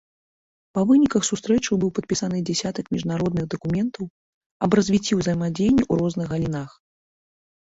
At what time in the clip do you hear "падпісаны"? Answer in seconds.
1.99-2.39